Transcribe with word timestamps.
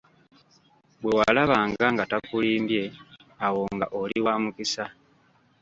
Bwewalabanga 1.01 1.85
nga 1.93 2.03
takulimbye 2.11 2.83
awo 3.45 3.63
nga 3.75 3.87
oli 4.01 4.17
wamukisa. 4.25 4.83